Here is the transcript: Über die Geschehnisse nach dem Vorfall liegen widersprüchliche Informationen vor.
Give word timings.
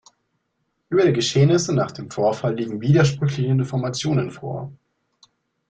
Über 0.89 1.05
die 1.05 1.13
Geschehnisse 1.13 1.75
nach 1.75 1.91
dem 1.91 2.09
Vorfall 2.09 2.55
liegen 2.55 2.81
widersprüchliche 2.81 3.51
Informationen 3.51 4.31
vor. 4.31 4.73